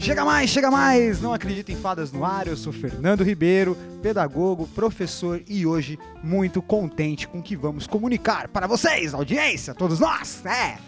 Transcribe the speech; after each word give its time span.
Chega 0.00 0.24
mais, 0.24 0.48
chega 0.48 0.70
mais! 0.70 1.20
Não 1.20 1.34
acredita 1.34 1.70
em 1.70 1.76
fadas 1.76 2.12
no 2.12 2.24
ar, 2.24 2.46
eu 2.46 2.56
sou 2.56 2.72
Fernando 2.72 3.22
Ribeiro, 3.22 3.76
pedagogo, 4.00 4.66
professor 4.68 5.42
e 5.46 5.66
hoje 5.66 5.98
muito 6.24 6.62
contente 6.62 7.28
com 7.28 7.40
o 7.40 7.42
que 7.42 7.54
vamos 7.54 7.86
comunicar 7.86 8.48
para 8.48 8.66
vocês, 8.66 9.12
audiência, 9.12 9.74
todos 9.74 10.00
nós! 10.00 10.42
É! 10.46 10.78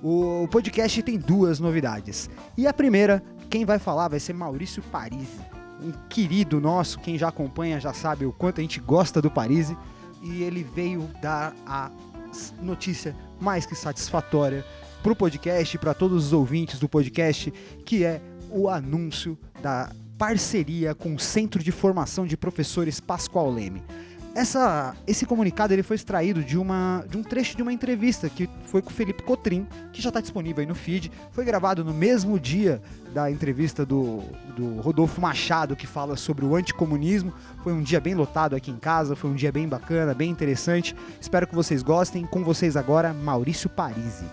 O 0.00 0.46
podcast 0.48 1.02
tem 1.02 1.18
duas 1.18 1.58
novidades. 1.58 2.30
E 2.56 2.68
a 2.68 2.72
primeira, 2.72 3.20
quem 3.50 3.64
vai 3.64 3.80
falar 3.80 4.06
vai 4.06 4.20
ser 4.20 4.32
Maurício 4.32 4.80
Parisi, 4.92 5.40
um 5.82 5.90
querido 6.08 6.60
nosso, 6.60 7.00
quem 7.00 7.18
já 7.18 7.30
acompanha 7.30 7.80
já 7.80 7.92
sabe 7.92 8.24
o 8.26 8.32
quanto 8.32 8.60
a 8.60 8.62
gente 8.62 8.78
gosta 8.78 9.20
do 9.20 9.28
Parisi, 9.28 9.76
e 10.22 10.44
ele 10.44 10.62
veio 10.62 11.10
dar 11.20 11.52
a 11.66 11.90
notícia 12.60 13.14
mais 13.40 13.66
que 13.66 13.74
satisfatória 13.74 14.64
para 15.02 15.12
o 15.12 15.16
podcast, 15.16 15.78
para 15.78 15.94
todos 15.94 16.26
os 16.26 16.32
ouvintes 16.32 16.78
do 16.78 16.88
podcast, 16.88 17.52
que 17.84 18.04
é 18.04 18.20
o 18.50 18.68
anúncio 18.68 19.38
da 19.62 19.92
parceria 20.18 20.94
com 20.94 21.14
o 21.14 21.18
Centro 21.18 21.62
de 21.62 21.70
Formação 21.70 22.26
de 22.26 22.36
Professores 22.36 23.00
Pascoal 23.00 23.50
Leme. 23.50 23.82
Essa, 24.36 24.94
esse 25.06 25.24
comunicado 25.24 25.72
ele 25.72 25.82
foi 25.82 25.96
extraído 25.96 26.44
de, 26.44 26.58
uma, 26.58 27.02
de 27.08 27.16
um 27.16 27.22
trecho 27.22 27.56
de 27.56 27.62
uma 27.62 27.72
entrevista 27.72 28.28
que 28.28 28.46
foi 28.66 28.82
com 28.82 28.90
o 28.90 28.92
Felipe 28.92 29.22
Cotrim, 29.22 29.66
que 29.94 30.02
já 30.02 30.10
está 30.10 30.20
disponível 30.20 30.60
aí 30.60 30.66
no 30.66 30.74
feed. 30.74 31.10
Foi 31.32 31.42
gravado 31.42 31.82
no 31.82 31.94
mesmo 31.94 32.38
dia 32.38 32.82
da 33.14 33.30
entrevista 33.30 33.86
do, 33.86 34.22
do 34.54 34.78
Rodolfo 34.82 35.22
Machado, 35.22 35.74
que 35.74 35.86
fala 35.86 36.16
sobre 36.16 36.44
o 36.44 36.54
anticomunismo. 36.54 37.32
Foi 37.64 37.72
um 37.72 37.80
dia 37.80 37.98
bem 37.98 38.14
lotado 38.14 38.54
aqui 38.54 38.70
em 38.70 38.76
casa, 38.76 39.16
foi 39.16 39.30
um 39.30 39.34
dia 39.34 39.50
bem 39.50 39.66
bacana, 39.66 40.12
bem 40.12 40.30
interessante. 40.30 40.94
Espero 41.18 41.46
que 41.46 41.54
vocês 41.54 41.82
gostem. 41.82 42.26
Com 42.26 42.44
vocês 42.44 42.76
agora, 42.76 43.14
Maurício 43.14 43.70
Parisi. 43.70 44.26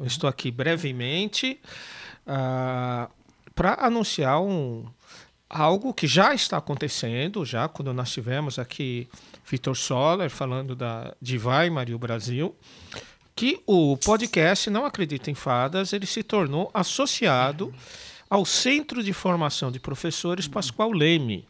Eu 0.00 0.06
estou 0.06 0.28
aqui 0.28 0.50
brevemente 0.50 1.60
uh, 2.26 3.10
para 3.54 3.74
anunciar 3.84 4.40
um, 4.40 4.86
algo 5.48 5.94
que 5.94 6.06
já 6.06 6.34
está 6.34 6.58
acontecendo, 6.58 7.44
já 7.44 7.68
quando 7.68 7.92
nós 7.92 8.12
tivemos 8.12 8.58
aqui 8.58 9.08
Vitor 9.46 9.76
Soller 9.76 10.30
falando 10.30 10.76
da, 10.76 11.14
de 11.20 11.38
Weimar 11.38 11.88
e 11.88 11.94
o 11.94 11.98
Brasil, 11.98 12.54
que 13.34 13.60
o 13.66 13.96
podcast 13.96 14.68
Não 14.68 14.84
Acredita 14.84 15.30
em 15.30 15.34
Fadas, 15.34 15.92
ele 15.92 16.06
se 16.06 16.22
tornou 16.22 16.70
associado 16.74 17.72
ao 18.28 18.44
Centro 18.44 19.02
de 19.02 19.12
Formação 19.12 19.72
de 19.72 19.80
Professores 19.80 20.46
Pascoal 20.46 20.92
Leme, 20.92 21.46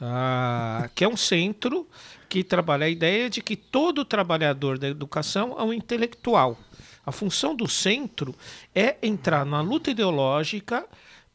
uh, 0.00 0.88
que 0.94 1.04
é 1.04 1.08
um 1.08 1.16
centro 1.16 1.86
que 2.28 2.42
trabalha 2.42 2.86
a 2.86 2.88
ideia 2.88 3.28
de 3.28 3.42
que 3.42 3.56
todo 3.56 4.06
trabalhador 4.06 4.78
da 4.78 4.88
educação 4.88 5.54
é 5.58 5.62
um 5.62 5.72
intelectual. 5.72 6.56
A 7.04 7.12
função 7.12 7.54
do 7.54 7.68
centro 7.68 8.34
é 8.74 8.96
entrar 9.02 9.44
na 9.44 9.60
luta 9.60 9.90
ideológica 9.90 10.86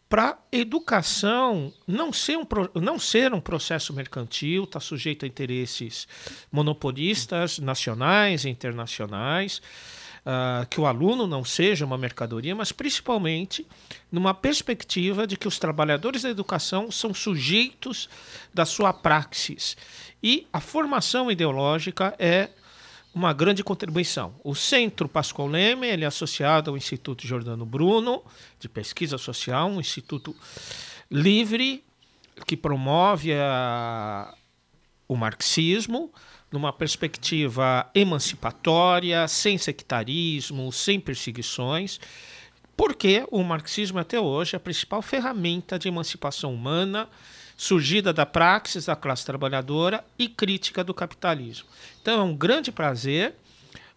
para 0.10 0.38
educação 0.52 1.74
não 1.86 2.14
ser, 2.14 2.38
um, 2.38 2.46
não 2.76 2.98
ser 2.98 3.34
um 3.34 3.42
processo 3.42 3.94
mercantil, 3.94 4.64
está 4.64 4.80
sujeito 4.80 5.26
a 5.26 5.28
interesses 5.28 6.08
monopolistas 6.50 7.60
nacionais 7.60 8.46
e 8.46 8.50
internacionais, 8.50 9.62
uh, 10.26 10.66
que 10.70 10.80
o 10.80 10.86
aluno 10.86 11.28
não 11.28 11.44
seja 11.44 11.86
uma 11.86 11.98
mercadoria, 11.98 12.56
mas 12.56 12.72
principalmente 12.72 13.68
numa 14.10 14.34
perspectiva 14.34 15.28
de 15.28 15.36
que 15.36 15.48
os 15.48 15.60
trabalhadores 15.60 16.22
da 16.22 16.30
educação 16.30 16.90
são 16.90 17.14
sujeitos 17.14 18.10
da 18.54 18.66
sua 18.66 18.94
praxis. 18.94 19.76
E 20.24 20.48
a 20.54 20.62
formação 20.62 21.30
ideológica 21.30 22.16
é 22.18 22.50
uma 23.18 23.34
grande 23.34 23.64
contribuição. 23.64 24.36
O 24.44 24.54
Centro 24.54 25.10
Pascoal 25.10 25.48
Leme 25.48 25.88
ele 25.88 26.04
é 26.04 26.08
associado 26.08 26.70
ao 26.70 26.78
Instituto 26.78 27.26
Jordano 27.26 27.66
Bruno, 27.66 28.24
de 28.60 28.70
Pesquisa 28.70 29.18
Social, 29.18 29.68
um 29.68 29.80
instituto 29.80 30.36
livre 31.10 31.84
que 32.46 32.56
promove 32.56 33.34
a, 33.34 34.32
o 35.08 35.16
marxismo 35.16 36.14
numa 36.52 36.72
perspectiva 36.72 37.90
emancipatória, 37.96 39.28
sem 39.28 39.58
sectarismo, 39.58 40.72
sem 40.72 41.00
perseguições, 41.00 42.00
porque 42.78 43.26
o 43.32 43.44
marxismo 43.44 43.98
até 43.98 44.20
hoje 44.20 44.56
é 44.56 44.58
a 44.58 44.60
principal 44.60 45.02
ferramenta 45.02 45.80
de 45.80 45.88
emancipação 45.88 46.54
humana 46.54 47.10
surgida 47.58 48.14
da 48.14 48.26
praxis 48.26 48.86
da 48.86 48.96
classe 48.96 49.26
trabalhadora 49.26 50.06
e 50.18 50.30
crítica 50.30 50.84
do 50.84 50.94
capitalismo. 50.94 51.68
Então 52.00 52.22
é 52.22 52.24
um 52.24 52.36
grande 52.36 52.72
prazer 52.72 53.34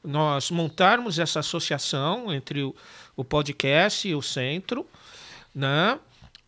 nós 0.02 0.50
montarmos 0.50 1.18
essa 1.18 1.40
associação 1.40 2.32
entre 2.32 2.62
o, 2.62 2.74
podcast 3.22 4.08
e 4.08 4.14
o 4.14 4.22
centro, 4.22 4.86
né? 5.54 5.98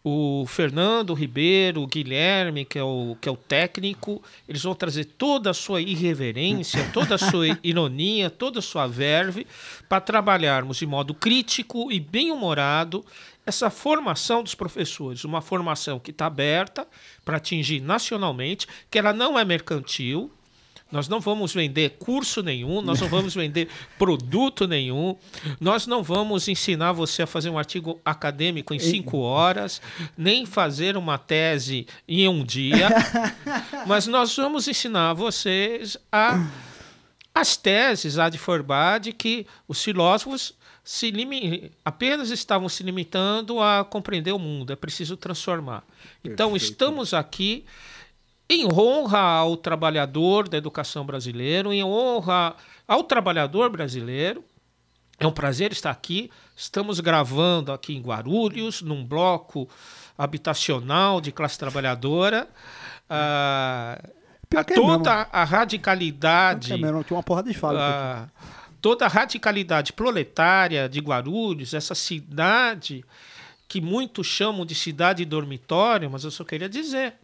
O 0.04 0.44
Fernando 0.48 1.14
Ribeiro, 1.14 1.82
o 1.82 1.86
Guilherme, 1.86 2.64
que 2.64 2.78
é 2.78 2.82
o, 2.82 3.16
que 3.20 3.28
é 3.28 3.32
o 3.32 3.36
técnico, 3.36 4.20
eles 4.48 4.62
vão 4.62 4.74
trazer 4.74 5.04
toda 5.04 5.50
a 5.50 5.54
sua 5.54 5.80
irreverência, 5.80 6.90
toda 6.92 7.14
a 7.14 7.18
sua 7.18 7.46
ironia, 7.62 8.28
toda 8.28 8.58
a 8.58 8.62
sua 8.62 8.86
verve, 8.86 9.46
para 9.88 10.00
trabalharmos 10.00 10.78
de 10.78 10.86
modo 10.86 11.14
crítico 11.14 11.92
e 11.92 12.00
bem-humorado 12.00 13.04
essa 13.46 13.70
formação 13.70 14.42
dos 14.42 14.54
professores, 14.54 15.24
uma 15.24 15.40
formação 15.40 15.98
que 15.98 16.10
está 16.10 16.26
aberta 16.26 16.86
para 17.24 17.36
atingir 17.36 17.80
nacionalmente, 17.80 18.66
que 18.90 18.98
ela 18.98 19.12
não 19.12 19.38
é 19.38 19.44
mercantil, 19.44 20.30
nós 20.92 21.08
não 21.08 21.18
vamos 21.18 21.54
vender 21.54 21.96
curso 21.98 22.42
nenhum, 22.42 22.82
nós 22.82 23.00
não 23.00 23.08
vamos 23.08 23.34
vender 23.34 23.68
produto 23.98 24.68
nenhum, 24.68 25.16
nós 25.58 25.86
não 25.86 26.02
vamos 26.02 26.46
ensinar 26.46 26.92
você 26.92 27.22
a 27.22 27.26
fazer 27.26 27.48
um 27.50 27.58
artigo 27.58 27.98
acadêmico 28.04 28.74
em 28.74 28.78
cinco 28.78 29.18
horas, 29.18 29.80
nem 30.16 30.44
fazer 30.44 30.96
uma 30.96 31.16
tese 31.16 31.86
em 32.06 32.28
um 32.28 32.44
dia, 32.44 32.90
mas 33.86 34.06
nós 34.06 34.36
vamos 34.36 34.68
ensinar 34.68 35.14
vocês 35.14 35.96
a 36.12 36.46
as 37.34 37.56
teses 37.56 38.18
a 38.18 38.28
de 38.28 38.36
Forbade 38.36 39.10
que 39.10 39.46
os 39.66 39.82
filósofos 39.82 40.54
se 40.84 41.12
apenas 41.84 42.30
estavam 42.30 42.68
se 42.68 42.82
limitando 42.82 43.60
a 43.60 43.84
compreender 43.84 44.32
o 44.32 44.38
mundo, 44.38 44.72
é 44.72 44.76
preciso 44.76 45.16
transformar. 45.16 45.84
Então, 46.24 46.50
Perfeito. 46.50 46.72
estamos 46.72 47.14
aqui 47.14 47.64
em 48.52 48.70
honra 48.70 49.18
ao 49.18 49.56
trabalhador 49.56 50.46
da 50.46 50.58
educação 50.58 51.06
brasileira, 51.06 51.74
em 51.74 51.82
honra 51.82 52.54
ao 52.86 53.02
trabalhador 53.02 53.70
brasileiro. 53.70 54.44
É 55.18 55.26
um 55.26 55.32
prazer 55.32 55.72
estar 55.72 55.90
aqui. 55.90 56.30
Estamos 56.54 57.00
gravando 57.00 57.72
aqui 57.72 57.94
em 57.94 58.02
Guarulhos, 58.02 58.82
num 58.82 59.04
bloco 59.04 59.68
habitacional 60.18 61.20
de 61.20 61.32
classe 61.32 61.58
trabalhadora. 61.58 62.46
Ah, 63.08 64.02
toda 64.74 65.28
a 65.32 65.44
radicalidade. 65.44 66.74
É 66.74 66.76
mesmo, 66.76 67.02
tinha 67.04 67.16
uma 67.16 67.22
porra 67.22 67.42
de 67.42 67.54
fala. 67.54 67.80
Ah, 67.80 68.28
toda 68.82 69.06
a 69.06 69.08
radicalidade 69.08 69.94
proletária 69.94 70.88
de 70.88 71.00
Guarulhos, 71.00 71.72
essa 71.72 71.94
cidade 71.94 73.02
que 73.66 73.80
muitos 73.80 74.26
chamam 74.26 74.66
de 74.66 74.74
cidade 74.74 75.24
dormitório, 75.24 76.10
mas 76.10 76.24
eu 76.24 76.30
só 76.30 76.44
queria 76.44 76.68
dizer, 76.68 77.14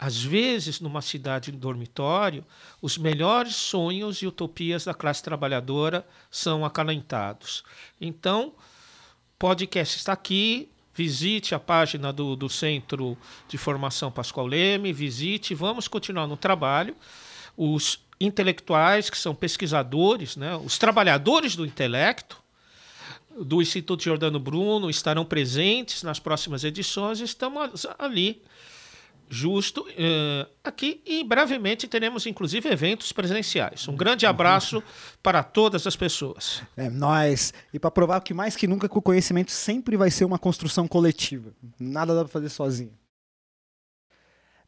às 0.00 0.22
vezes, 0.22 0.80
numa 0.80 1.02
cidade 1.02 1.52
dormitório, 1.52 2.42
os 2.80 2.96
melhores 2.96 3.54
sonhos 3.54 4.22
e 4.22 4.26
utopias 4.26 4.86
da 4.86 4.94
classe 4.94 5.22
trabalhadora 5.22 6.06
são 6.30 6.64
acalentados. 6.64 7.62
Então, 8.00 8.54
podcast 9.38 9.98
está 9.98 10.14
aqui. 10.14 10.70
Visite 10.94 11.54
a 11.54 11.58
página 11.60 12.14
do, 12.14 12.34
do 12.34 12.48
Centro 12.48 13.16
de 13.46 13.58
Formação 13.58 14.10
Pascoal 14.10 14.46
Leme, 14.46 14.90
visite, 14.90 15.54
vamos 15.54 15.86
continuar 15.86 16.26
no 16.26 16.36
trabalho. 16.36 16.96
Os 17.54 18.00
intelectuais, 18.18 19.10
que 19.10 19.18
são 19.18 19.34
pesquisadores, 19.34 20.34
né, 20.34 20.56
os 20.56 20.78
trabalhadores 20.78 21.54
do 21.54 21.64
intelecto, 21.66 22.42
do 23.38 23.60
Instituto 23.60 24.02
Jordano 24.02 24.40
Bruno, 24.40 24.88
estarão 24.88 25.26
presentes 25.26 26.02
nas 26.02 26.18
próximas 26.18 26.64
edições. 26.64 27.20
Estamos 27.20 27.86
ali, 27.98 28.42
justo, 29.30 29.82
uh, 29.82 30.50
aqui, 30.64 31.00
e 31.06 31.22
brevemente 31.22 31.86
teremos 31.86 32.26
inclusive 32.26 32.68
eventos 32.68 33.12
presenciais. 33.12 33.86
Um 33.86 33.94
grande 33.94 34.26
abraço 34.26 34.82
para 35.22 35.44
todas 35.44 35.86
as 35.86 35.94
pessoas. 35.94 36.62
É 36.76 36.90
nós. 36.90 37.54
E 37.72 37.78
para 37.78 37.92
provar 37.92 38.20
que 38.22 38.34
mais 38.34 38.56
que 38.56 38.66
nunca 38.66 38.88
que 38.88 38.98
o 38.98 39.02
conhecimento 39.02 39.52
sempre 39.52 39.96
vai 39.96 40.10
ser 40.10 40.24
uma 40.24 40.38
construção 40.38 40.88
coletiva. 40.88 41.52
Nada 41.78 42.12
dá 42.12 42.24
para 42.24 42.32
fazer 42.32 42.48
sozinho. 42.48 42.92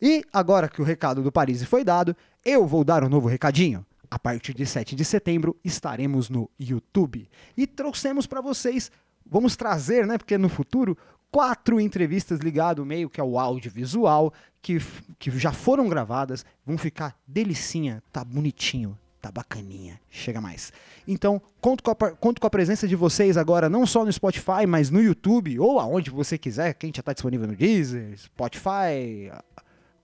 E 0.01 0.23
agora 0.33 0.69
que 0.69 0.81
o 0.81 0.85
recado 0.85 1.23
do 1.23 1.33
Paris 1.33 1.63
foi 1.65 1.83
dado, 1.83 2.17
eu 2.45 2.67
vou 2.67 2.85
dar 2.85 3.03
um 3.03 3.09
novo 3.09 3.29
recadinho. 3.29 3.85
A 4.09 4.19
partir 4.19 4.55
de 4.55 4.67
7 4.67 4.95
de 4.95 5.05
setembro 5.05 5.57
estaremos 5.65 6.29
no 6.29 6.49
YouTube 6.59 7.29
e 7.57 7.67
trouxemos 7.67 8.27
para 8.27 8.41
vocês, 8.41 8.93
vamos 9.25 9.57
trazer, 9.57 10.07
né, 10.07 10.19
porque 10.19 10.37
no 10.37 10.49
futuro 10.49 10.97
quatro 11.33 11.81
entrevistas 11.81 12.41
ligado 12.41 12.85
meio 12.85 13.09
que 13.09 13.21
ao 13.21 13.39
audiovisual 13.39 14.33
que, 14.61 14.79
que 15.19 15.31
já 15.33 15.51
foram 15.51 15.89
gravadas, 15.89 16.45
vão 16.65 16.79
ficar 16.79 17.19
delicinha, 17.27 18.03
tá 18.13 18.23
bonitinho, 18.23 18.97
tá 19.21 19.33
bacaninha, 19.33 19.99
chega 20.11 20.41
mais. 20.41 20.73
Então, 21.09 21.41
conto 21.61 21.83
com, 21.83 21.91
a, 21.91 21.95
conto 22.13 22.41
com 22.41 22.47
a 22.47 22.51
presença 22.51 22.87
de 22.87 22.95
vocês 22.95 23.37
agora, 23.37 23.69
não 23.69 23.87
só 23.87 24.05
no 24.05 24.13
Spotify, 24.13 24.67
mas 24.69 24.91
no 24.91 25.03
YouTube, 25.03 25.59
ou 25.59 25.81
aonde 25.81 26.11
você 26.11 26.37
quiser, 26.37 26.75
quem 26.75 26.93
já 26.95 27.03
tá 27.03 27.13
disponível 27.13 27.49
no 27.49 27.57
Deezer, 27.57 28.17
Spotify, 28.19 29.33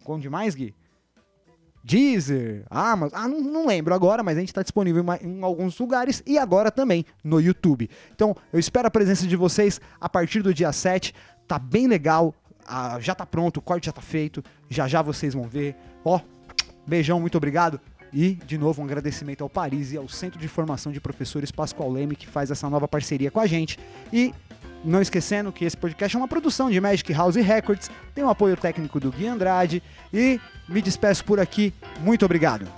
onde 0.06 0.30
mais, 0.30 0.54
Gui? 0.54 0.74
Deezer, 1.88 2.64
Amazon, 2.68 3.18
ah, 3.18 3.26
não, 3.26 3.40
não, 3.40 3.66
lembro 3.66 3.94
agora, 3.94 4.22
mas 4.22 4.36
a 4.36 4.40
gente 4.40 4.50
está 4.50 4.60
disponível 4.60 5.02
em, 5.22 5.26
em, 5.26 5.42
alguns 5.42 5.78
lugares 5.78 6.22
e 6.26 6.36
agora 6.36 6.70
também 6.70 7.02
no 7.24 7.40
YouTube. 7.40 7.88
Então, 8.14 8.36
eu 8.52 8.60
espero 8.60 8.86
a 8.86 8.90
presença 8.90 9.26
de 9.26 9.34
vocês 9.36 9.80
a 9.98 10.06
partir 10.06 10.42
do 10.42 10.52
dia 10.52 10.70
7. 10.70 11.14
Tá 11.46 11.58
bem 11.58 11.88
legal, 11.88 12.34
ah, 12.66 12.98
já 13.00 13.14
tá 13.14 13.24
pronto, 13.24 13.56
o 13.56 13.62
corte 13.62 13.86
já 13.86 13.92
tá 13.92 14.02
feito, 14.02 14.44
já 14.68 14.86
já 14.86 15.00
vocês 15.00 15.32
vão 15.32 15.44
ver. 15.44 15.74
Ó, 16.04 16.20
beijão, 16.86 17.18
muito 17.18 17.38
obrigado. 17.38 17.80
E, 18.12 18.34
de 18.34 18.58
novo, 18.58 18.82
um 18.82 18.84
agradecimento 18.84 19.42
ao 19.42 19.48
Paris 19.48 19.92
e 19.92 19.96
ao 19.96 20.10
Centro 20.10 20.38
de 20.38 20.46
Formação 20.46 20.92
de 20.92 21.00
Professores 21.00 21.50
Pascoal 21.50 21.90
Leme, 21.90 22.16
que 22.16 22.26
faz 22.26 22.50
essa 22.50 22.68
nova 22.68 22.86
parceria 22.86 23.30
com 23.30 23.40
a 23.40 23.46
gente. 23.46 23.78
E 24.12 24.34
não 24.84 25.00
esquecendo 25.00 25.52
que 25.52 25.64
esse 25.64 25.76
podcast 25.76 26.16
é 26.16 26.18
uma 26.18 26.28
produção 26.28 26.70
de 26.70 26.80
Magic 26.80 27.12
House 27.12 27.36
Records, 27.36 27.90
tem 28.14 28.24
o 28.24 28.28
apoio 28.28 28.56
técnico 28.56 29.00
do 29.00 29.10
Gui 29.10 29.26
Andrade 29.26 29.82
e 30.12 30.40
me 30.68 30.80
despeço 30.80 31.24
por 31.24 31.40
aqui. 31.40 31.72
Muito 32.00 32.24
obrigado. 32.24 32.77